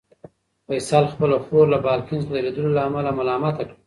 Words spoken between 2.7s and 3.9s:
له امله ملامته کړه.